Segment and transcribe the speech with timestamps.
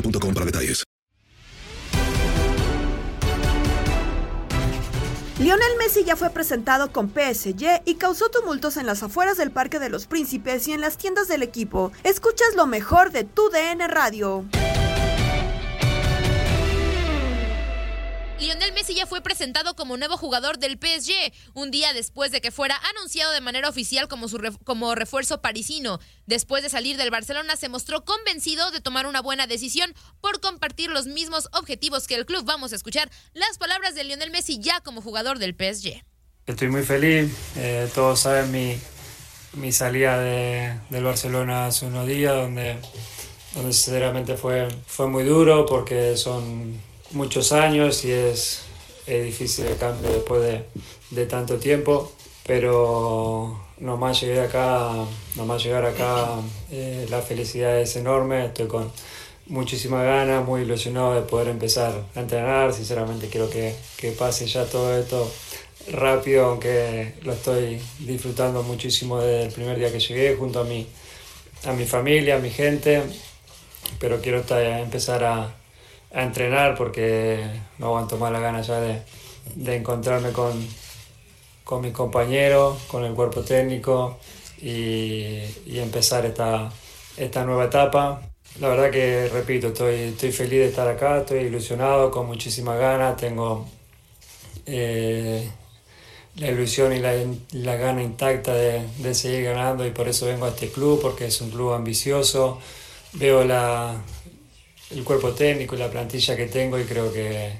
[0.00, 0.84] para detalles.
[5.38, 9.78] Lionel Messi ya fue presentado con PSG y causó tumultos en las afueras del Parque
[9.78, 11.92] de los Príncipes y en las tiendas del equipo.
[12.02, 14.44] Escuchas lo mejor de tu DN Radio.
[18.40, 21.12] Lionel Messi ya fue presentado como nuevo jugador del PSG,
[21.54, 25.98] un día después de que fuera anunciado de manera oficial como, su como refuerzo parisino.
[26.26, 30.88] Después de salir del Barcelona, se mostró convencido de tomar una buena decisión por compartir
[30.90, 32.44] los mismos objetivos que el club.
[32.44, 36.04] Vamos a escuchar las palabras de Lionel Messi ya como jugador del PSG.
[36.46, 38.78] Estoy muy feliz, eh, todos saben mi,
[39.54, 42.76] mi salida de- del Barcelona hace unos días, donde,
[43.54, 46.80] donde sinceramente fue, fue muy duro porque son
[47.12, 48.62] muchos años y es,
[49.06, 50.64] es difícil el cambio después de,
[51.10, 52.12] de tanto tiempo,
[52.46, 54.90] pero nomás llegué acá,
[55.36, 56.28] nomás llegar acá,
[56.70, 58.90] eh, la felicidad es enorme, estoy con
[59.46, 64.66] muchísima ganas, muy ilusionado de poder empezar a entrenar, sinceramente quiero que, que pase ya
[64.66, 65.30] todo esto
[65.92, 70.86] rápido, aunque lo estoy disfrutando muchísimo desde el primer día que llegué, junto a mi,
[71.64, 73.02] a mi familia, a mi gente,
[73.98, 75.54] pero quiero empezar a,
[76.12, 77.44] a entrenar porque
[77.78, 79.02] no aguanto más la gana ya de,
[79.54, 80.52] de encontrarme con,
[81.64, 84.18] con mis compañeros, con el cuerpo técnico
[84.60, 86.70] y, y empezar esta,
[87.16, 88.22] esta nueva etapa.
[88.60, 93.16] La verdad que, repito, estoy, estoy feliz de estar acá, estoy ilusionado, con muchísima ganas,
[93.16, 93.66] tengo
[94.66, 95.48] eh,
[96.36, 97.12] la ilusión y la,
[97.52, 101.26] la gana intacta de, de seguir ganando y por eso vengo a este club, porque
[101.26, 102.58] es un club ambicioso,
[103.12, 104.00] veo la,
[104.90, 107.52] el cuerpo técnico y la plantilla que tengo y creo que,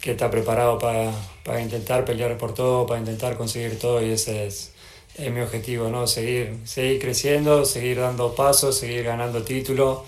[0.00, 1.12] que está preparado para,
[1.44, 4.72] para intentar pelear por todo, para intentar conseguir todo y ese es,
[5.16, 6.06] es mi objetivo, ¿no?
[6.06, 10.00] Seguir, seguir creciendo, seguir dando pasos, seguir ganando títulos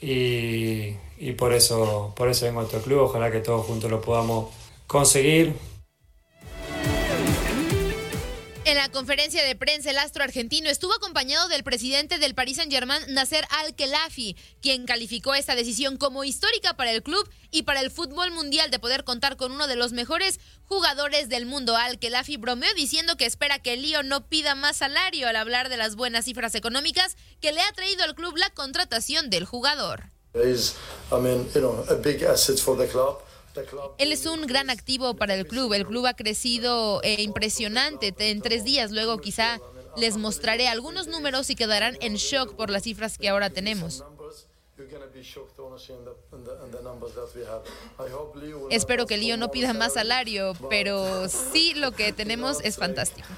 [0.00, 4.00] y, y por, eso, por eso vengo a este club, ojalá que todos juntos lo
[4.00, 4.54] podamos
[4.86, 5.54] conseguir.
[8.74, 13.04] En la conferencia de prensa, el astro argentino estuvo acompañado del presidente del Paris Saint-Germain,
[13.06, 18.32] Nasser Al-Khelaifi, quien calificó esta decisión como histórica para el club y para el fútbol
[18.32, 21.76] mundial de poder contar con uno de los mejores jugadores del mundo.
[21.76, 25.94] Al-Khelaifi bromeó diciendo que espera que Lío no pida más salario al hablar de las
[25.94, 30.10] buenas cifras económicas que le ha traído al club la contratación del jugador.
[33.98, 35.72] Él es un gran activo para el club.
[35.72, 38.90] El club ha crecido eh, impresionante en tres días.
[38.90, 39.60] Luego quizá
[39.96, 44.04] les mostraré algunos números y quedarán en shock por las cifras que ahora tenemos.
[48.34, 53.28] Leo Espero que Lío no pida más salario, pero sí lo que tenemos es fantástico.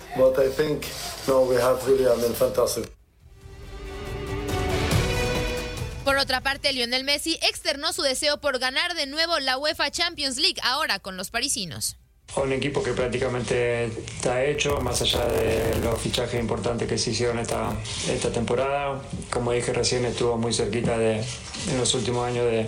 [6.17, 10.39] Por otra parte, Lionel Messi externó su deseo por ganar de nuevo la UEFA Champions
[10.39, 11.99] League, ahora con los parisinos.
[12.37, 17.39] un equipo que prácticamente está hecho, más allá de los fichajes importantes que se hicieron
[17.39, 17.77] esta,
[18.09, 19.03] esta temporada.
[19.31, 21.23] Como dije recién, estuvo muy cerquita de,
[21.69, 22.67] en los últimos años de,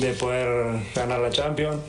[0.00, 1.82] de poder ganar la Champions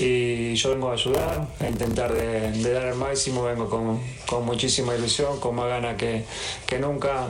[0.00, 4.96] y yo vengo a ayudar, a intentar de, dar el máximo, vengo con, con, muchísima
[4.96, 6.24] ilusión, con más ganas que,
[6.66, 7.28] que nunca.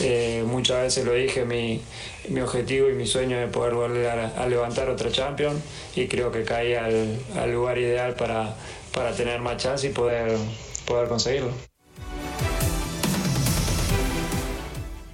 [0.00, 1.80] Eh, muchas veces lo dije, mi,
[2.28, 5.62] mi, objetivo y mi sueño es poder volver a, levantar otra Champions
[5.96, 8.54] y creo que caí al, al, lugar ideal para,
[8.92, 10.36] para tener más chance y poder,
[10.86, 11.52] poder conseguirlo.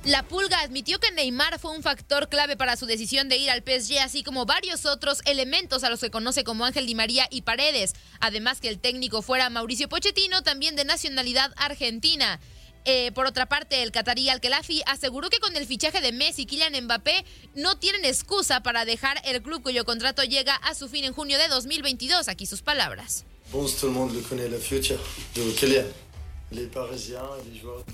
[0.05, 3.62] La Pulga admitió que Neymar fue un factor clave para su decisión de ir al
[3.62, 7.41] PSG, así como varios otros elementos a los que conoce como Ángel Di María y
[7.41, 7.94] Paredes.
[8.20, 12.38] Además que el técnico fuera Mauricio Pochettino, también de nacionalidad argentina.
[12.87, 16.47] Eh, por otra parte, el catarí Al-Khelafi aseguró que con el fichaje de Messi y
[16.47, 21.05] Kylian Mbappé no tienen excusa para dejar el club cuyo contrato llega a su fin
[21.05, 22.29] en junio de 2022.
[22.29, 23.25] Aquí sus palabras.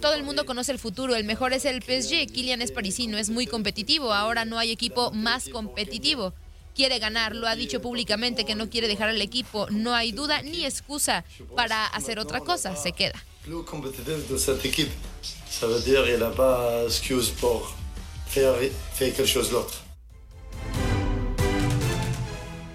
[0.00, 3.30] Todo el mundo conoce el futuro, el mejor es el PSG, Kylian es parisino, es
[3.30, 6.34] muy competitivo, ahora no hay equipo más competitivo.
[6.74, 10.42] Quiere ganar, lo ha dicho públicamente que no quiere dejar el equipo, no hay duda
[10.42, 13.22] ni excusa para hacer otra cosa, se queda.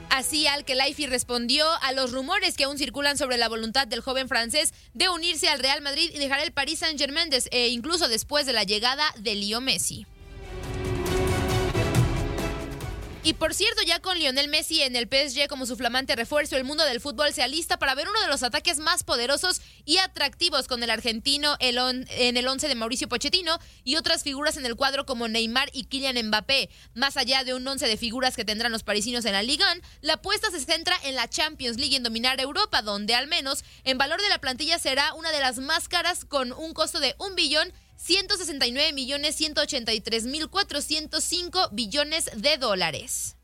[0.09, 4.73] Así Al-Khelaifi respondió a los rumores que aún circulan sobre la voluntad del joven francés
[4.93, 8.63] de unirse al Real Madrid y dejar el Paris Saint-Germain, e incluso después de la
[8.63, 10.07] llegada de Leo Messi.
[13.25, 16.63] Y por cierto, ya con Lionel Messi en el PSG como su flamante refuerzo, el
[16.63, 20.67] mundo del fútbol se alista para ver uno de los ataques más poderosos y atractivos
[20.67, 25.07] con el argentino en el once de Mauricio Pochettino y otras figuras en el cuadro
[25.07, 26.69] como Neymar y Kylian Mbappé.
[26.93, 29.65] Más allá de un once de figuras que tendrán los parisinos en la Liga,
[30.01, 33.65] la apuesta se centra en la Champions League y en dominar Europa, donde al menos
[33.85, 37.15] en valor de la plantilla será una de las más caras con un costo de
[37.17, 43.35] un billón 169 millones 183 mil 405 billones de dólares.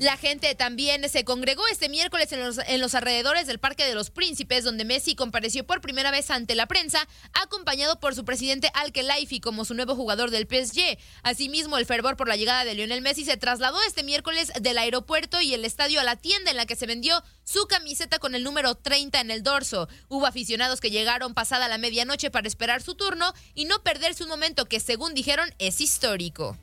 [0.00, 3.96] La gente también se congregó este miércoles en los, en los, alrededores del Parque de
[3.96, 8.70] los Príncipes, donde Messi compareció por primera vez ante la prensa, acompañado por su presidente
[8.74, 10.98] Al-Khelaifi como su nuevo jugador del PSG.
[11.24, 15.40] Asimismo, el fervor por la llegada de Lionel Messi se trasladó este miércoles del aeropuerto
[15.40, 18.44] y el estadio a la tienda en la que se vendió su camiseta con el
[18.44, 19.88] número 30 en el dorso.
[20.06, 24.28] Hubo aficionados que llegaron pasada la medianoche para esperar su turno y no perderse un
[24.28, 26.56] momento que, según dijeron, es histórico.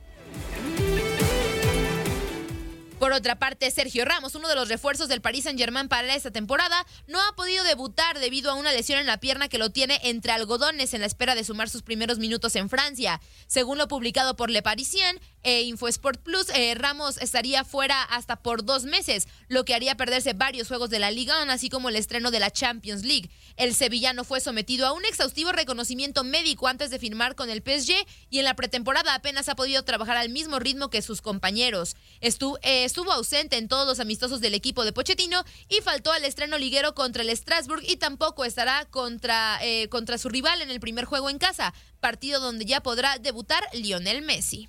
[3.16, 7.18] Otra parte, Sergio Ramos, uno de los refuerzos del Paris Saint-Germain para esta temporada, no
[7.18, 10.92] ha podido debutar debido a una lesión en la pierna que lo tiene entre algodones
[10.92, 13.22] en la espera de sumar sus primeros minutos en Francia.
[13.46, 18.64] Según lo publicado por Le Parisien e InfoSport Plus, eh, Ramos estaría fuera hasta por
[18.64, 22.30] dos meses, lo que haría perderse varios juegos de la Liga, así como el estreno
[22.30, 23.30] de la Champions League.
[23.56, 27.94] El sevillano fue sometido a un exhaustivo reconocimiento médico antes de firmar con el PSG
[28.28, 31.96] y en la pretemporada apenas ha podido trabajar al mismo ritmo que sus compañeros.
[32.20, 36.58] Eh, estuvo ausente en todos los amistosos del equipo de Pochettino y faltó al estreno
[36.58, 41.04] liguero contra el Strasbourg y tampoco estará contra, eh, contra su rival en el primer
[41.04, 44.68] juego en casa, partido donde ya podrá debutar Lionel Messi.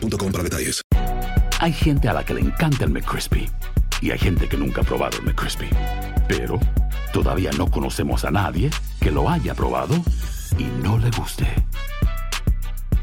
[0.00, 0.82] para detalles.
[1.60, 3.48] Hay gente a la que le encanta el McCrispy
[4.00, 5.68] y hay gente que nunca ha probado el McCrispy.
[6.28, 6.60] Pero
[7.12, 9.94] todavía no conocemos a nadie que lo haya probado
[10.56, 11.46] y no le guste.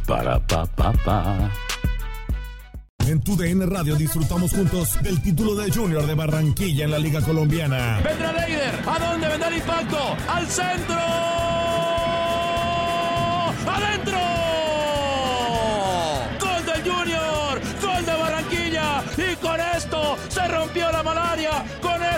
[0.08, 1.52] Para pa pa pa.
[3.08, 7.22] En tu DN Radio disfrutamos juntos del título de Junior de Barranquilla en la Liga
[7.22, 8.02] Colombiana.
[8.04, 10.18] Vendrá Leider, ¿a dónde vendrá el impacto?
[10.28, 11.35] ¡Al centro!